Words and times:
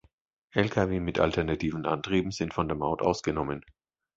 Lkw 0.55 0.99
mit 0.99 1.19
alternativen 1.19 1.85
Antrieben 1.85 2.31
sind 2.31 2.55
von 2.55 2.67
der 2.67 2.75
Maut 2.75 3.03
ausgenommen. 3.03 3.63